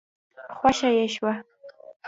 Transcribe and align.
خوښه 0.57 0.89
يې 0.97 1.05
شوه. 1.15 1.33